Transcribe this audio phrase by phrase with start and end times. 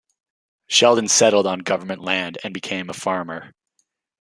[0.65, 3.53] Sheldon settled on government land and became a farmer.